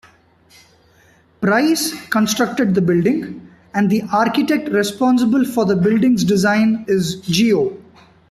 Price 1.41 1.93
constructed 2.09 2.73
the 2.73 2.81
building 2.81 3.51
and 3.75 3.87
the 3.87 4.01
architect 4.11 4.67
responsible 4.69 5.45
for 5.45 5.63
the 5.63 5.75
buildings 5.75 6.23
design 6.23 6.85
is 6.87 7.17
Geo. 7.21 7.77